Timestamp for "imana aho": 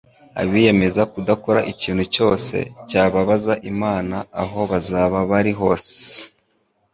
3.71-4.59